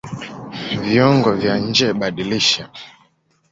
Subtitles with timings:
[0.85, 2.65] Viungo vya njeBadilisha